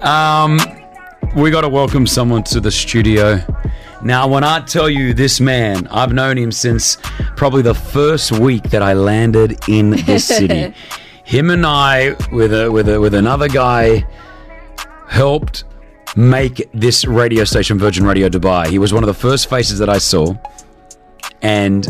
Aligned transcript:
Um, 0.00 0.58
we 1.36 1.50
got 1.50 1.60
to 1.60 1.68
welcome 1.68 2.06
someone 2.06 2.42
to 2.44 2.60
the 2.60 2.70
studio. 2.70 3.38
Now, 4.02 4.26
when 4.26 4.44
I 4.44 4.60
tell 4.60 4.88
you 4.88 5.12
this 5.12 5.40
man, 5.40 5.86
I've 5.88 6.12
known 6.12 6.38
him 6.38 6.50
since 6.50 6.96
probably 7.36 7.60
the 7.60 7.74
first 7.74 8.32
week 8.32 8.64
that 8.70 8.82
I 8.82 8.94
landed 8.94 9.58
in 9.68 9.90
this 9.90 10.26
city. 10.26 10.74
him 11.24 11.50
and 11.50 11.66
I, 11.66 12.16
with 12.32 12.54
a, 12.54 12.70
with 12.70 12.88
a, 12.88 12.98
with 12.98 13.14
another 13.14 13.46
guy, 13.48 14.06
helped 15.06 15.64
make 16.16 16.68
this 16.72 17.04
radio 17.04 17.44
station, 17.44 17.78
Virgin 17.78 18.04
Radio 18.04 18.28
Dubai. 18.28 18.68
He 18.68 18.78
was 18.78 18.94
one 18.94 19.02
of 19.02 19.06
the 19.06 19.14
first 19.14 19.50
faces 19.50 19.78
that 19.80 19.90
I 19.90 19.98
saw, 19.98 20.34
and 21.42 21.86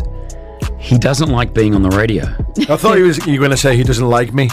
he 0.81 0.99
doesn't 0.99 1.29
like 1.29 1.53
being 1.53 1.75
on 1.75 1.83
the 1.83 1.91
radio. 1.91 2.25
I 2.69 2.77
thought 2.77 2.97
he 2.97 3.03
was, 3.03 3.25
you 3.27 3.35
were 3.35 3.39
going 3.39 3.51
to 3.51 3.57
say 3.57 3.77
he 3.77 3.85
doesn't 3.85 4.09
like 4.09 4.33
me. 4.33 4.49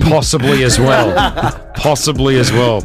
Possibly 0.00 0.62
as 0.64 0.78
well. 0.78 1.50
Possibly 1.74 2.38
as 2.38 2.52
well. 2.52 2.84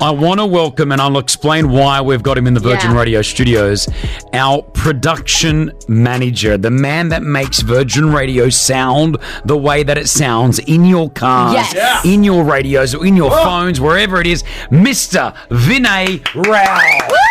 I 0.00 0.10
want 0.10 0.38
to 0.40 0.46
welcome, 0.46 0.92
and 0.92 1.00
I'll 1.00 1.18
explain 1.18 1.70
why 1.70 2.00
we've 2.02 2.22
got 2.22 2.36
him 2.36 2.46
in 2.46 2.54
the 2.54 2.60
Virgin 2.60 2.90
Yeah. 2.92 2.98
Radio 2.98 3.22
studios, 3.22 3.88
our 4.34 4.62
production 4.62 5.72
manager, 5.88 6.58
the 6.58 6.70
man 6.70 7.08
that 7.08 7.22
makes 7.22 7.60
Virgin 7.60 8.12
Radio 8.12 8.50
sound 8.50 9.16
the 9.44 9.56
way 9.56 9.82
that 9.82 9.96
it 9.96 10.08
sounds 10.08 10.58
in 10.60 10.84
your 10.84 11.10
cars, 11.10 11.54
Yes. 11.54 11.74
Yeah. 11.74 12.12
in 12.12 12.22
your 12.24 12.44
radios, 12.44 12.94
in 12.94 13.16
your 13.16 13.30
oh. 13.32 13.42
phones, 13.42 13.80
wherever 13.80 14.20
it 14.20 14.26
is, 14.26 14.42
Mr. 14.70 15.34
Vinay 15.48 16.22
Rao. 16.34 17.22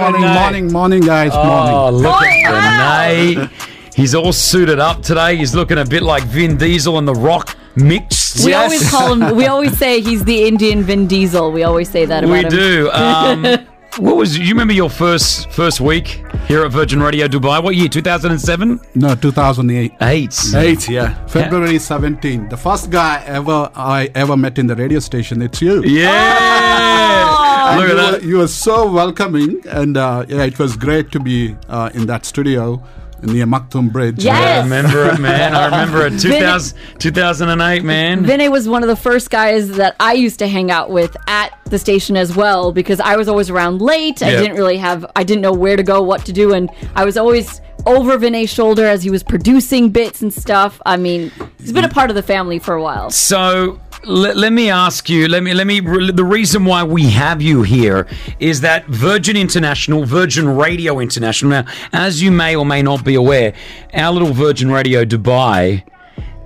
Morning, 0.00 0.22
morning, 0.22 0.72
morning, 0.72 1.00
guys. 1.02 1.30
Oh, 1.32 1.90
Morning. 1.90 2.02
look 2.02 2.12
Morning, 2.12 2.44
at 2.46 3.10
Vinay. 3.38 3.69
He's 4.00 4.14
all 4.14 4.32
suited 4.32 4.78
up 4.78 5.02
today. 5.02 5.36
He's 5.36 5.54
looking 5.54 5.76
a 5.76 5.84
bit 5.84 6.02
like 6.02 6.22
Vin 6.22 6.56
Diesel 6.56 6.96
and 6.96 7.06
The 7.06 7.12
Rock 7.12 7.54
mixed. 7.76 8.46
We 8.46 8.54
always 8.54 8.88
call 8.88 9.12
him. 9.12 9.36
We 9.36 9.44
always 9.46 9.76
say 9.76 10.00
he's 10.00 10.24
the 10.24 10.48
Indian 10.48 10.82
Vin 10.82 11.06
Diesel. 11.06 11.52
We 11.52 11.64
always 11.64 11.90
say 11.90 12.06
that 12.06 12.24
about 12.24 12.32
We 12.32 12.38
him. 12.40 12.48
do. 12.48 12.90
Um, 12.92 13.42
what 13.98 14.16
was? 14.16 14.38
You 14.38 14.48
remember 14.54 14.72
your 14.72 14.88
first 14.88 15.50
first 15.50 15.82
week 15.82 16.24
here 16.48 16.64
at 16.64 16.72
Virgin 16.72 17.02
Radio 17.02 17.28
Dubai? 17.28 17.62
What 17.62 17.76
year? 17.76 17.88
Two 17.88 18.00
thousand 18.00 18.30
and 18.30 18.40
seven. 18.40 18.80
No, 18.94 19.14
2008. 19.14 19.92
Eight. 20.00 20.54
Eight, 20.54 20.88
yeah. 20.88 21.26
February 21.26 21.78
17. 21.78 22.48
The 22.48 22.56
first 22.56 22.88
guy 22.88 23.22
ever 23.26 23.70
I 23.74 24.10
ever 24.14 24.34
met 24.34 24.58
in 24.58 24.66
the 24.66 24.76
radio 24.76 25.00
station. 25.00 25.42
It's 25.42 25.60
you. 25.60 25.84
Yeah. 25.84 27.68
And 27.72 27.80
Look 27.80 27.90
you, 27.90 27.98
at 27.98 28.12
were, 28.12 28.26
you 28.26 28.38
were 28.38 28.48
so 28.48 28.90
welcoming, 28.90 29.62
and 29.68 29.98
uh, 29.98 30.24
yeah, 30.26 30.44
it 30.44 30.58
was 30.58 30.74
great 30.74 31.12
to 31.12 31.20
be 31.20 31.54
uh, 31.68 31.90
in 31.92 32.06
that 32.06 32.24
studio 32.24 32.82
near 33.22 33.46
Maktoum 33.46 33.92
Bridge. 33.92 34.24
Yes. 34.24 34.60
I 34.60 34.62
remember 34.62 35.06
it, 35.06 35.20
man. 35.20 35.54
I 35.54 35.64
remember 35.66 36.06
it. 36.06 36.10
2000, 36.20 36.78
2008, 36.98 37.82
man. 37.84 38.24
Vinay 38.24 38.50
was 38.50 38.68
one 38.68 38.82
of 38.82 38.88
the 38.88 38.96
first 38.96 39.30
guys 39.30 39.68
that 39.76 39.96
I 40.00 40.12
used 40.12 40.38
to 40.40 40.48
hang 40.48 40.70
out 40.70 40.90
with 40.90 41.16
at 41.26 41.58
the 41.66 41.78
station 41.78 42.16
as 42.16 42.34
well 42.34 42.72
because 42.72 43.00
I 43.00 43.16
was 43.16 43.28
always 43.28 43.50
around 43.50 43.80
late. 43.80 44.22
I 44.22 44.30
didn't 44.30 44.56
really 44.56 44.76
have, 44.78 45.10
I 45.16 45.24
didn't 45.24 45.42
know 45.42 45.52
where 45.52 45.76
to 45.76 45.82
go, 45.82 46.02
what 46.02 46.24
to 46.26 46.32
do, 46.32 46.52
and 46.54 46.70
I 46.94 47.04
was 47.04 47.16
always 47.16 47.60
over 47.86 48.18
Vinay's 48.18 48.50
shoulder 48.50 48.84
as 48.84 49.02
he 49.02 49.10
was 49.10 49.22
producing 49.22 49.90
bits 49.90 50.22
and 50.22 50.32
stuff. 50.32 50.80
I 50.84 50.96
mean, 50.96 51.30
he's 51.58 51.72
been 51.72 51.84
a 51.84 51.88
part 51.88 52.10
of 52.10 52.16
the 52.16 52.22
family 52.22 52.58
for 52.58 52.74
a 52.74 52.82
while. 52.82 53.10
So 53.10 53.80
let, 54.04 54.36
let 54.36 54.52
me 54.52 54.70
ask 54.70 55.08
you. 55.08 55.28
Let 55.28 55.42
me 55.42 55.54
let 55.54 55.66
me. 55.66 55.80
The 55.80 56.24
reason 56.24 56.64
why 56.64 56.82
we 56.84 57.10
have 57.10 57.42
you 57.42 57.62
here 57.62 58.06
is 58.38 58.60
that 58.62 58.86
Virgin 58.86 59.36
International, 59.36 60.04
Virgin 60.04 60.48
Radio 60.48 61.00
International. 61.00 61.50
Now, 61.50 61.64
as 61.92 62.22
you 62.22 62.30
may 62.30 62.56
or 62.56 62.64
may 62.64 62.82
not 62.82 63.04
be 63.04 63.14
aware, 63.14 63.54
our 63.94 64.12
little 64.12 64.32
Virgin 64.32 64.70
Radio 64.70 65.04
Dubai. 65.04 65.84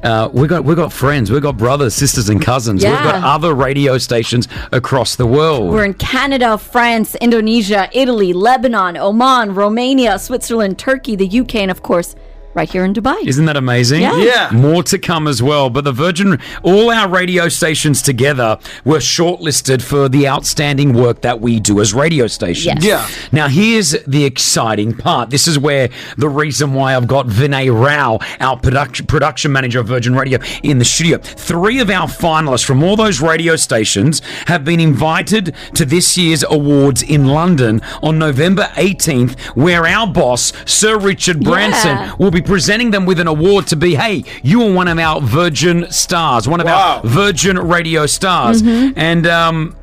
Uh, 0.02 0.28
we 0.34 0.46
got 0.46 0.64
we 0.64 0.74
got 0.74 0.92
friends, 0.92 1.30
we 1.30 1.40
got 1.40 1.56
brothers, 1.56 1.94
sisters, 1.94 2.28
and 2.28 2.42
cousins. 2.42 2.84
We've 2.84 2.92
got 2.92 3.24
other 3.24 3.54
radio 3.54 3.96
stations 3.96 4.46
across 4.70 5.16
the 5.16 5.24
world. 5.24 5.70
We're 5.70 5.86
in 5.86 5.94
Canada, 5.94 6.58
France, 6.58 7.14
Indonesia, 7.22 7.88
Italy, 7.90 8.34
Lebanon, 8.34 8.98
Oman, 8.98 9.54
Romania, 9.54 10.18
Switzerland, 10.18 10.78
Turkey, 10.78 11.16
the 11.16 11.40
UK, 11.40 11.54
and 11.54 11.70
of 11.70 11.82
course, 11.82 12.14
right 12.54 12.68
here 12.70 12.84
in 12.84 12.92
Dubai. 12.94 13.26
Isn't 13.26 13.44
that 13.46 13.56
amazing? 13.56 14.02
Yeah. 14.02 14.16
Yeah. 14.16 14.50
More 14.52 14.82
to 14.84 14.98
come 14.98 15.26
as 15.26 15.42
well. 15.42 15.70
But 15.70 15.84
the 15.84 15.92
Virgin, 15.92 16.38
all 16.62 16.90
our 16.90 17.08
radio 17.08 17.48
stations 17.48 18.02
together 18.02 18.58
were 18.84 18.98
shortlisted 18.98 19.82
for 19.82 20.08
the 20.08 20.28
outstanding 20.28 20.92
work 20.94 21.20
that 21.22 21.40
we 21.40 21.60
do 21.60 21.80
as 21.80 21.92
radio 21.94 22.26
stations. 22.26 22.84
Yes. 22.84 23.10
Yeah. 23.10 23.28
Now, 23.32 23.48
here's 23.48 23.90
the 24.06 24.24
exciting 24.24 24.96
part. 24.96 25.30
This 25.30 25.46
is 25.48 25.58
where 25.58 25.88
the 26.16 26.28
reason 26.28 26.74
why 26.74 26.96
I've 26.96 27.06
got 27.06 27.26
Vinay 27.26 27.72
Rao, 27.72 28.18
our 28.40 28.56
production, 28.56 29.06
production 29.06 29.52
manager 29.52 29.80
of 29.80 29.88
Virgin 29.88 30.14
Radio, 30.14 30.38
in 30.62 30.78
the 30.78 30.84
studio. 30.84 31.18
Three 31.18 31.80
of 31.80 31.90
our 31.90 32.06
finalists 32.08 32.64
from 32.64 32.82
all 32.82 32.96
those 32.96 33.20
radio 33.20 33.56
stations 33.56 34.20
have 34.46 34.64
been 34.64 34.80
invited 34.80 35.54
to 35.74 35.84
this 35.84 36.16
year's 36.16 36.44
awards 36.44 37.02
in 37.02 37.26
London 37.26 37.80
on 38.02 38.18
November 38.18 38.64
18th, 38.74 39.38
where 39.56 39.86
our 39.86 40.06
boss, 40.06 40.52
Sir 40.66 40.98
Richard 40.98 41.40
Branson, 41.40 41.96
Yeah. 41.96 42.12
will 42.18 42.30
be 42.30 42.40
presenting 42.44 42.90
them 42.90 43.06
with 43.06 43.18
an 43.20 43.26
award 43.26 43.66
to 43.68 43.76
be, 43.76 43.94
hey, 43.94 44.24
you 44.42 44.62
are 44.62 44.72
one 44.72 44.88
of 44.88 44.98
our 44.98 45.20
Virgin 45.20 45.90
stars, 45.90 46.46
one 46.48 46.60
of 46.60 46.66
Wow. 46.66 47.00
our 47.04 47.08
Virgin 47.08 47.58
Radio 47.58 48.06
stars. 48.06 48.62
And, 48.62 49.26
um, 49.26 49.76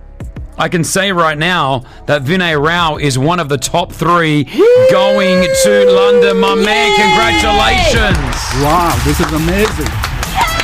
I 0.58 0.68
can 0.70 0.84
say 0.84 1.12
right 1.12 1.38
now 1.38 1.86
that 2.06 2.24
Vinay 2.24 2.62
Rao 2.62 2.98
is 2.98 3.18
one 3.18 3.40
of 3.40 3.50
the 3.50 3.58
top 3.58 3.92
three 3.92 4.44
going 4.92 5.48
to 5.64 5.92
London. 5.92 6.40
My 6.40 6.54
man, 6.54 6.92
congratulations! 7.00 8.18
Wow, 8.62 8.94
this 9.04 9.20
is 9.20 9.32
amazing. 9.32 10.11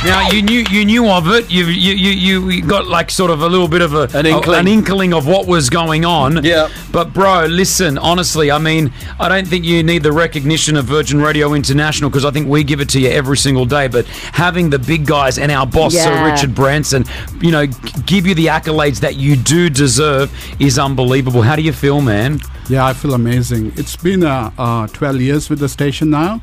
Now 0.04 0.30
you 0.30 0.42
knew 0.42 0.64
you 0.70 0.84
knew 0.84 1.08
of 1.10 1.26
it. 1.28 1.50
You 1.50 1.64
you 1.66 1.92
you, 1.94 2.48
you 2.50 2.62
got 2.62 2.86
like 2.86 3.10
sort 3.10 3.32
of 3.32 3.42
a 3.42 3.48
little 3.48 3.66
bit 3.66 3.82
of 3.82 3.94
a 3.94 4.08
An 4.16 4.26
inkling. 4.26 4.60
an 4.60 4.68
inkling 4.68 5.12
of 5.12 5.26
what 5.26 5.46
was 5.48 5.68
going 5.68 6.04
on. 6.04 6.44
Yeah. 6.44 6.68
But 6.92 7.12
bro, 7.12 7.46
listen, 7.46 7.98
honestly, 7.98 8.50
I 8.52 8.58
mean, 8.58 8.92
I 9.18 9.28
don't 9.28 9.46
think 9.46 9.64
you 9.64 9.82
need 9.82 10.04
the 10.04 10.12
recognition 10.12 10.76
of 10.76 10.84
Virgin 10.84 11.20
Radio 11.20 11.52
International 11.52 12.10
because 12.10 12.24
I 12.24 12.30
think 12.30 12.46
we 12.48 12.62
give 12.62 12.80
it 12.80 12.88
to 12.90 13.00
you 13.00 13.08
every 13.08 13.36
single 13.36 13.66
day. 13.66 13.88
But 13.88 14.06
having 14.06 14.70
the 14.70 14.78
big 14.78 15.04
guys 15.04 15.36
and 15.36 15.50
our 15.50 15.66
boss, 15.66 15.94
Sir 15.94 16.24
Richard 16.30 16.54
Branson, 16.54 17.04
you 17.40 17.50
know, 17.50 17.66
give 18.06 18.24
you 18.24 18.34
the 18.36 18.46
accolades 18.46 19.00
that 19.00 19.16
you 19.16 19.34
do 19.34 19.68
deserve 19.68 20.32
is 20.60 20.78
unbelievable. 20.78 21.42
How 21.42 21.56
do 21.56 21.62
you 21.62 21.72
feel, 21.72 22.00
man? 22.00 22.40
Yeah, 22.68 22.86
I 22.86 22.92
feel 22.92 23.14
amazing. 23.14 23.72
It's 23.76 23.96
been 23.96 24.22
uh, 24.22 24.52
uh, 24.56 24.86
12 24.88 25.20
years 25.20 25.50
with 25.50 25.58
the 25.58 25.68
station 25.68 26.10
now, 26.10 26.40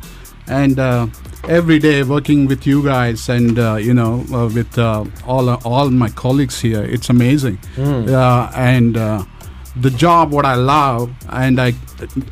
and 0.48 0.78
uh, 0.78 1.08
every 1.50 1.80
day 1.80 2.04
working 2.04 2.46
with 2.48 2.66
you 2.68 2.84
guys 2.84 3.30
and 3.30 3.58
uh, 3.60 3.76
you 3.76 3.94
know 3.94 4.24
uh, 4.34 4.48
with 4.54 4.78
uh, 4.78 5.06
all 5.26 5.50
uh, 5.50 5.58
all 5.66 5.90
my 5.90 6.10
colleagues 6.10 6.60
here, 6.60 6.84
it's 6.84 7.10
amazing. 7.10 7.58
Uh, 7.78 8.52
and 8.56 8.98
uh, 8.98 9.24
the 9.76 9.90
job, 9.92 10.32
what 10.32 10.46
I 10.46 10.56
love, 10.56 11.12
and 11.30 11.60
I 11.60 11.74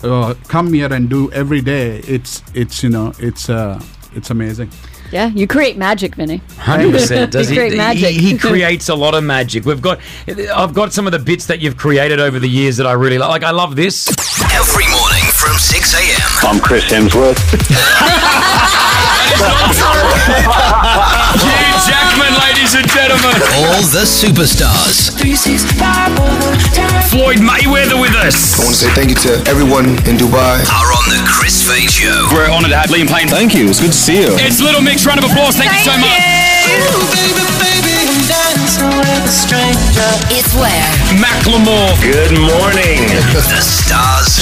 uh, 0.04 0.34
come 0.48 0.74
here 0.74 0.92
and 0.94 1.10
do 1.10 1.32
every 1.32 1.62
day. 1.62 2.00
It's 2.08 2.42
it's 2.54 2.84
you 2.84 2.90
know 2.90 3.14
it's 3.20 3.50
uh, 3.50 3.82
it's 4.16 4.30
amazing. 4.30 4.70
Yeah, 5.12 5.28
you 5.28 5.46
create 5.46 5.78
magic, 5.78 6.16
Vinny. 6.16 6.42
Hundred 6.58 6.94
percent. 6.94 7.32
Does 7.38 7.48
You 7.48 7.54
he? 7.54 7.60
create 7.60 7.72
he- 7.74 7.78
magic. 7.78 8.10
He, 8.16 8.36
creates 8.50 8.90
a 8.90 8.96
lot 8.96 9.14
of 9.14 9.24
magic. 9.24 9.64
We've 9.64 9.80
got, 9.80 10.00
I've 10.56 10.74
got 10.74 10.92
some 10.92 11.06
of 11.06 11.12
the 11.12 11.20
bits 11.20 11.46
that 11.46 11.60
you've 11.62 11.78
created 11.78 12.20
over 12.20 12.40
the 12.40 12.50
years 12.50 12.78
that 12.78 12.88
I 12.88 12.94
really 12.94 13.20
like. 13.20 13.30
Like 13.30 13.44
I 13.44 13.52
love 13.52 13.76
this. 13.76 14.08
Every 14.52 14.88
morning 14.90 15.24
from 15.36 15.56
6 15.60 15.94
a.m. 15.94 16.30
I'm 16.56 16.60
Chris 16.60 16.86
Hemsworth. 16.86 17.38
Hugh 21.44 21.76
Jackman, 21.84 22.34
ladies 22.48 22.76
and 22.76 22.88
gentlemen. 22.88 23.36
All 23.60 23.84
the 23.92 24.08
superstars. 24.08 25.12
Floyd 27.12 27.40
Mayweather 27.44 28.00
with 28.00 28.16
us. 28.16 28.56
I 28.56 28.64
want 28.64 28.76
to 28.76 28.88
say 28.88 28.90
thank 28.96 29.10
you 29.10 29.20
to 29.28 29.44
everyone 29.50 30.00
in 30.08 30.16
Dubai. 30.16 30.64
Are 30.72 30.92
on 30.96 31.06
the 31.12 31.20
Chris 31.28 31.62
Fade 31.62 31.92
Show. 31.92 32.30
We're 32.32 32.50
honored 32.50 32.72
to 32.72 32.78
have 32.78 32.90
Liam 32.90 33.08
Payne. 33.08 33.28
Thank 33.28 33.54
you. 33.54 33.68
It's 33.68 33.80
good 33.80 33.92
to 33.92 33.98
see 33.98 34.22
you. 34.22 34.32
It's 34.40 34.62
Little 34.62 34.82
Mix. 34.82 35.06
Round 35.06 35.20
of 35.20 35.26
applause. 35.30 35.56
Thank, 35.56 35.74
you 35.74 35.84
so 35.84 35.98
much. 35.98 36.08
It's 40.32 40.56
where 40.56 40.88
Macklemore. 41.20 41.94
Good 42.02 42.40
morning. 42.40 43.06
The 43.34 43.62
stars. 43.62 44.40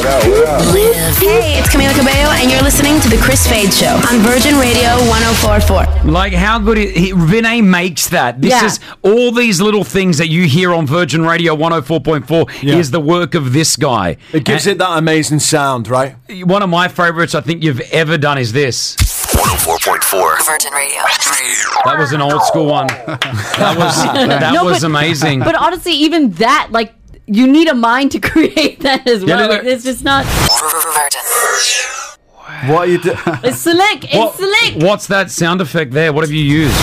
G-Eazy. 0.00 0.72
live. 0.72 1.16
Hey, 1.18 1.58
it's 1.58 1.68
Camila 1.68 1.92
Cabello, 1.94 2.30
and 2.32 2.50
you're 2.50 2.62
listening 2.62 3.00
to 3.00 3.08
The 3.10 3.18
Chris 3.18 3.46
Fade 3.46 3.72
Show 3.72 3.94
on 4.10 4.20
Virgin 4.20 4.56
Radio 4.58 4.96
1044. 5.10 6.10
Like 6.10 6.32
how 6.32 6.58
good 6.58 6.78
it, 6.78 6.96
he, 6.96 7.12
Vinay 7.12 7.62
makes 7.62 8.08
that. 8.08 8.40
This 8.40 8.50
Yeah. 8.52 8.64
is 8.64 8.80
all 9.02 9.30
these 9.30 9.60
little 9.60 9.84
things 9.84 10.16
that 10.16 10.28
you 10.28 10.44
hear 10.46 10.72
on 10.72 10.86
Virgin 10.86 11.26
Radio 11.26 11.54
104.4 11.54 12.46
Yeah. 12.62 12.76
is 12.76 12.90
the 12.92 13.00
work 13.00 13.34
of 13.34 13.52
this 13.52 13.76
guy. 13.76 14.16
It 14.32 14.44
gives 14.44 14.66
it 14.66 14.78
that 14.78 14.96
amazing 14.96 15.40
sound, 15.40 15.86
right? 15.88 16.16
it 16.28 16.46
one 16.46 16.62
of 16.62 16.70
my 16.70 16.88
favorites 16.88 17.34
I 17.34 17.42
think 17.42 17.62
you've 17.62 17.80
ever 17.92 18.16
done 18.16 18.38
is 18.38 18.52
this. 18.52 18.96
104.4. 18.96 20.38
Virgin 20.46 20.72
Radio. 20.72 21.02
That 21.84 21.98
was 21.98 22.12
an 22.12 22.22
old 22.22 22.42
school 22.44 22.66
one. 22.66 22.86
That 23.60 23.76
was 23.76 23.94
that 24.02 24.52
No, 24.54 24.64
was 24.64 24.80
but- 24.80 24.86
amazing. 24.86 25.40
But 25.40 25.54
honestly, 25.56 25.92
even 25.92 26.30
that, 26.32 26.68
like, 26.70 26.94
you 27.32 27.46
need 27.46 27.68
a 27.68 27.74
mind 27.74 28.10
to 28.12 28.20
create 28.32 28.80
that 28.80 29.06
as 29.08 29.24
well. 29.24 29.38
no, 29.38 29.46
no. 29.48 29.54
Like, 29.54 29.64
it's 29.64 29.84
just 29.84 30.04
not. 30.04 30.26
What 32.66 32.88
are 32.88 32.90
you 32.90 32.98
do- 33.00 33.14
It's 33.44 33.58
slick. 33.60 34.04
It's 34.04 34.14
What- 34.14 34.34
slick. 34.36 34.82
What's 34.82 35.06
that 35.06 35.30
sound 35.30 35.60
effect 35.60 35.92
there? 35.92 36.12
What 36.12 36.24
have 36.24 36.32
you 36.32 36.42
used? 36.44 36.74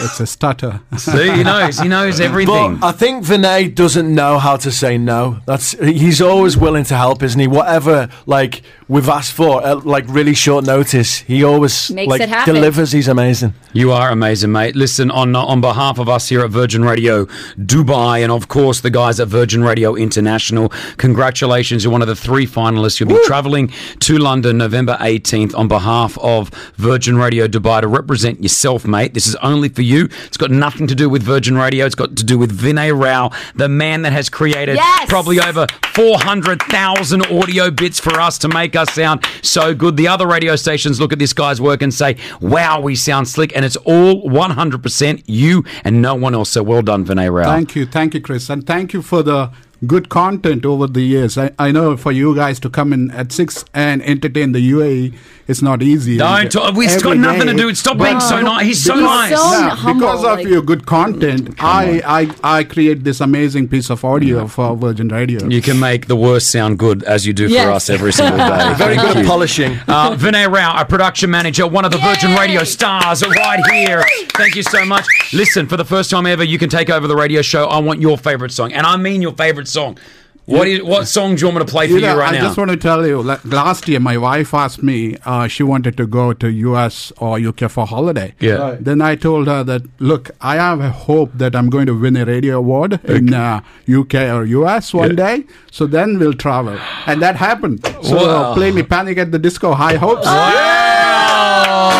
It's 0.00 0.20
a 0.20 0.26
stutter. 0.26 0.80
See, 0.96 1.30
he 1.32 1.42
knows. 1.42 1.78
He 1.78 1.88
knows 1.88 2.20
everything. 2.20 2.76
But 2.76 2.86
I 2.86 2.92
think 2.92 3.24
Vinay 3.24 3.74
doesn't 3.74 4.12
know 4.14 4.38
how 4.38 4.56
to 4.58 4.70
say 4.70 4.96
no. 4.98 5.40
That's 5.46 5.72
he's 5.72 6.20
always 6.20 6.56
willing 6.56 6.84
to 6.84 6.96
help, 6.96 7.22
isn't 7.22 7.40
he? 7.40 7.46
Whatever 7.48 8.08
like 8.26 8.62
we've 8.88 9.08
asked 9.08 9.32
for, 9.32 9.64
at 9.66 9.84
like 9.86 10.04
really 10.08 10.34
short 10.34 10.64
notice, 10.64 11.18
he 11.18 11.42
always 11.44 11.90
Makes 11.90 12.10
like 12.10 12.20
it 12.22 12.28
happen. 12.28 12.54
delivers. 12.54 12.92
He's 12.92 13.08
amazing. 13.08 13.54
You 13.72 13.92
are 13.92 14.10
amazing, 14.10 14.52
mate. 14.52 14.74
Listen, 14.76 15.10
on 15.10 15.34
on 15.36 15.60
behalf 15.60 15.98
of 15.98 16.08
us 16.08 16.28
here 16.28 16.40
at 16.40 16.50
Virgin 16.50 16.84
Radio 16.84 17.26
Dubai, 17.56 18.22
and 18.22 18.32
of 18.32 18.48
course 18.48 18.80
the 18.80 18.90
guys 18.90 19.20
at 19.20 19.28
Virgin 19.28 19.62
Radio 19.62 19.94
International, 19.94 20.70
congratulations! 20.96 21.84
You're 21.84 21.92
one 21.92 22.02
of 22.02 22.08
the 22.08 22.16
three 22.16 22.46
finalists. 22.46 23.00
You'll 23.00 23.08
be 23.10 23.20
travelling 23.26 23.68
to 24.00 24.18
London 24.18 24.58
November 24.58 24.96
18th 25.00 25.54
on 25.56 25.68
behalf 25.68 26.16
of 26.18 26.48
Virgin 26.76 27.16
Radio 27.18 27.46
Dubai 27.48 27.80
to 27.82 27.88
represent 27.88 28.42
yourself, 28.42 28.86
mate. 28.86 29.14
This 29.14 29.26
is 29.26 29.34
only 29.36 29.68
for 29.68 29.82
you. 29.82 29.87
It's 29.96 30.36
got 30.36 30.50
nothing 30.50 30.86
to 30.86 30.94
do 30.94 31.08
with 31.08 31.22
Virgin 31.22 31.56
Radio. 31.56 31.86
It's 31.86 31.94
got 31.94 32.16
to 32.16 32.24
do 32.24 32.38
with 32.38 32.56
Vinay 32.58 32.98
Rao, 32.98 33.30
the 33.54 33.68
man 33.68 34.02
that 34.02 34.12
has 34.12 34.28
created 34.28 34.76
Yes! 34.76 35.08
probably 35.08 35.40
over 35.40 35.66
400,000 35.94 37.26
audio 37.26 37.70
bits 37.70 37.98
for 37.98 38.20
us 38.20 38.38
to 38.38 38.48
make 38.48 38.76
us 38.76 38.92
sound 38.92 39.24
so 39.42 39.74
good. 39.74 39.96
The 39.96 40.08
other 40.08 40.26
radio 40.26 40.56
stations 40.56 41.00
look 41.00 41.12
at 41.12 41.18
this 41.18 41.32
guy's 41.32 41.60
work 41.60 41.82
and 41.82 41.92
say, 41.92 42.16
wow, 42.40 42.80
we 42.80 42.94
sound 42.94 43.28
slick. 43.28 43.54
And 43.56 43.64
it's 43.64 43.76
all 43.76 44.28
100% 44.28 45.22
you 45.26 45.64
and 45.84 46.02
no 46.02 46.14
one 46.14 46.34
else. 46.34 46.50
So 46.50 46.62
well 46.62 46.82
done, 46.82 47.04
Vinay 47.04 47.32
Rao. 47.32 47.44
Thank 47.44 47.74
you, 47.74 47.86
thank 47.86 48.14
you, 48.14 48.20
Chris, 48.20 48.48
and 48.50 48.66
thank 48.66 48.92
you 48.92 49.02
for 49.02 49.22
the 49.22 49.50
good 49.86 50.08
content 50.08 50.64
over 50.64 50.86
the 50.86 51.02
years. 51.02 51.38
I, 51.38 51.52
I 51.58 51.70
know 51.70 51.96
for 51.96 52.10
you 52.12 52.34
guys 52.34 52.58
to 52.60 52.70
come 52.70 52.92
in 52.92 53.10
at 53.12 53.30
six 53.32 53.64
and 53.72 54.02
entertain 54.02 54.52
the 54.52 54.72
UAE, 54.72 55.14
it's 55.46 55.62
not 55.62 55.82
easy. 55.82 56.18
Don't 56.18 56.40
And 56.42 56.50
talk- 56.50 56.74
it's 56.76 57.02
got 57.02 57.10
every 57.12 57.18
nothing 57.18 57.46
to 57.46 57.54
do 57.54 57.66
with- 57.66 57.78
stop 57.78 57.96
being 57.98 58.20
so 58.20 58.40
nice. 58.40 58.66
He's 58.66 58.82
so 58.84 58.94
He's 58.94 59.02
nice. 59.04 59.30
so 59.30 59.50
Yeah, 59.52 59.70
humble, 59.70 60.06
because 60.08 60.24
of 60.24 60.38
like- 60.40 60.46
your 60.48 60.62
good 60.62 60.84
content, 60.84 61.54
I, 61.58 62.02
I 62.42 62.58
I 62.58 62.64
create 62.64 63.04
this 63.04 63.20
amazing 63.20 63.68
piece 63.68 63.88
of 63.88 64.04
audio 64.04 64.46
for 64.46 64.76
Virgin 64.76 65.08
Radio. 65.08 65.48
You 65.48 65.62
can 65.62 65.78
make 65.78 66.06
the 66.06 66.16
worst 66.16 66.50
sound 66.50 66.78
good 66.78 67.02
as 67.04 67.26
you 67.26 67.32
do 67.32 67.46
Yes. 67.46 67.64
for 67.64 67.70
us 67.70 67.88
every 67.88 68.12
single 68.12 68.36
day. 68.52 68.74
Very 68.74 68.96
good 68.96 69.16
at 69.16 69.24
polishing. 69.26 69.78
Uh, 69.86 70.10
Vinay 70.16 70.52
Rao, 70.52 70.72
our 70.72 70.84
production 70.84 71.30
manager, 71.30 71.66
one 71.66 71.84
of 71.84 71.92
the 71.92 71.98
Virgin 71.98 72.34
Radio 72.34 72.64
stars, 72.64 73.24
right 73.26 73.60
here. 73.72 74.04
Thank 74.34 74.54
you 74.56 74.62
so 74.62 74.84
much. 74.84 75.06
Listen, 75.32 75.66
for 75.66 75.76
the 75.76 75.84
first 75.84 76.10
time 76.10 76.26
ever, 76.26 76.44
you 76.44 76.58
can 76.58 76.68
take 76.68 76.90
over 76.90 77.06
the 77.06 77.16
radio 77.16 77.42
show. 77.42 77.66
I 77.66 77.78
want 77.78 78.02
your 78.02 78.18
favorite 78.18 78.50
song, 78.52 78.72
and 78.72 78.86
I 78.86 78.96
mean 78.96 79.22
your 79.22 79.32
favorite 79.32 79.67
song. 79.68 79.98
What 80.46 80.66
is 80.66 80.82
what 80.82 81.06
song 81.06 81.34
do 81.34 81.40
you 81.42 81.46
want 81.48 81.58
me 81.58 81.64
to 81.66 81.70
play 81.70 81.88
for 81.88 81.98
You 81.98 82.06
you, 82.06 82.12
right 82.18 82.30
I 82.30 82.32
now? 82.32 82.38
I 82.38 82.42
just 82.44 82.56
want 82.56 82.70
to 82.70 82.76
tell 82.78 83.06
you, 83.06 83.20
like, 83.22 83.44
last 83.44 83.86
year 83.86 84.00
my 84.00 84.16
wife 84.16 84.54
asked 84.54 84.82
me, 84.82 85.18
uh, 85.26 85.46
she 85.46 85.62
wanted 85.62 85.98
to 85.98 86.06
go 86.06 86.32
to 86.32 86.48
US 86.68 87.12
or 87.18 87.38
UK 87.38 87.68
for 87.70 87.86
holiday. 87.86 88.32
Yeah. 88.40 88.54
Right. 88.54 88.82
Then 88.82 89.02
I 89.02 89.14
told 89.14 89.46
her 89.46 89.62
that, 89.64 89.82
look, 89.98 90.30
I 90.40 90.54
have 90.54 90.80
a 90.80 90.88
hope 90.88 91.32
that 91.34 91.54
I'm 91.54 91.68
going 91.68 91.84
to 91.84 91.92
win 92.00 92.16
a 92.16 92.24
radio 92.24 92.56
award 92.56 92.98
in 93.04 93.34
uh, 93.34 93.60
UK 93.86 94.14
or 94.36 94.44
US 94.46 94.94
one 94.94 95.10
Yeah. 95.18 95.36
day. 95.36 95.44
So 95.70 95.84
then 95.86 96.18
we'll 96.18 96.32
travel. 96.32 96.78
And 97.06 97.20
that 97.20 97.36
happened. 97.36 97.84
So 98.02 98.16
Wow. 98.16 98.52
uh, 98.52 98.54
play 98.54 98.70
me 98.72 98.82
Panic 98.82 99.18
at 99.18 99.30
the 99.32 99.38
Disco, 99.38 99.74
High 99.74 99.96
Hopes. 99.96 100.24
Wow! 100.24 101.98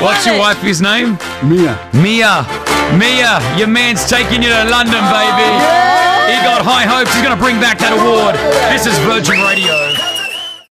What's 0.00 0.24
your 0.26 0.38
wife's 0.38 0.80
name? 0.80 1.18
Mia. 1.42 1.76
Mia. 1.92 2.46
Mia, 2.96 3.58
your 3.58 3.66
man's 3.66 4.08
taking 4.08 4.44
you 4.44 4.48
to 4.48 4.64
London, 4.70 5.02
baby. 5.10 5.87
He 6.28 6.36
got 6.44 6.60
high 6.60 6.84
hopes. 6.84 7.12
He's 7.14 7.22
going 7.22 7.36
to 7.36 7.42
bring 7.42 7.58
back 7.58 7.78
that 7.78 7.96
award. 7.96 8.36
This 8.68 8.84
is 8.84 8.98
Virgin 9.08 9.40
Radio. 9.40 9.87